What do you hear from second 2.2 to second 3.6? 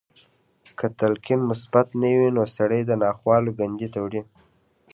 نو سړی د ناخوالو